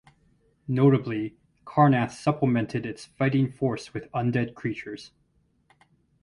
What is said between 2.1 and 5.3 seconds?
supplemented its fighting force with undead creatures.